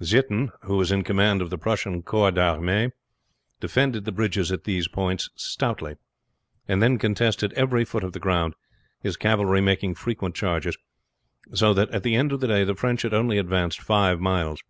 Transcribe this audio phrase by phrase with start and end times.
[0.00, 2.92] Zieten, who was in command of the Prussian corps d'armée,
[3.58, 5.96] defended the bridges at these three points stoutly,
[6.68, 8.54] and then contested every foot of the ground,
[9.00, 10.76] his cavalry making frequent charges;
[11.52, 14.62] so that at the end of the day the French had only advanced five miles.